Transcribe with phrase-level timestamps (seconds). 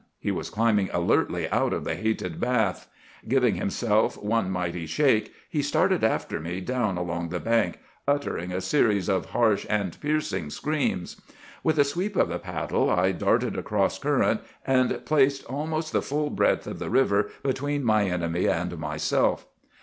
[0.17, 2.87] He was climbing alertly out of the hated bath.
[3.27, 7.77] Giving himself one mighty shake, he started after me down along the bank,
[8.07, 11.21] uttering a series of harsh and piercing screams.
[11.63, 16.31] With a sweep of the paddle I darted across current, and placed almost the full
[16.31, 19.45] breadth of the river between my enemy and myself.